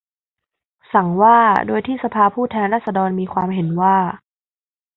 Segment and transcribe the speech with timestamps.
[0.93, 3.97] สั่งว่า โดยที่สภาผู้แทนราษฎรมีความเห็นว่า